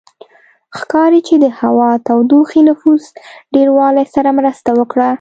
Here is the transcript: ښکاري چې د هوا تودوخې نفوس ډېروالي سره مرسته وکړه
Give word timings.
ښکاري 0.79 1.19
چې 1.27 1.35
د 1.43 1.45
هوا 1.59 1.91
تودوخې 2.07 2.61
نفوس 2.69 3.03
ډېروالي 3.53 4.05
سره 4.15 4.29
مرسته 4.39 4.69
وکړه 4.79 5.09